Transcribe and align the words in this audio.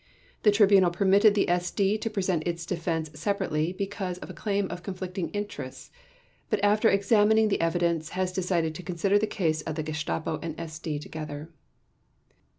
The 0.41 0.49
Tribunal 0.49 0.89
permitted 0.89 1.35
the 1.35 1.45
SD 1.45 2.01
to 2.01 2.09
present 2.09 2.47
its 2.47 2.65
defense 2.65 3.11
separately 3.13 3.71
because 3.71 4.17
of 4.17 4.31
a 4.31 4.33
claim 4.33 4.65
of 4.71 4.81
conflicting 4.81 5.29
interests, 5.29 5.91
but 6.49 6.59
after 6.63 6.89
examining 6.89 7.49
the 7.49 7.61
evidence 7.61 8.09
has 8.17 8.31
decided 8.31 8.73
to 8.73 8.81
consider 8.81 9.19
the 9.19 9.27
case 9.27 9.61
of 9.61 9.75
the 9.75 9.83
Gestapo 9.83 10.39
and 10.41 10.57
SD 10.57 10.99
together. 11.01 11.51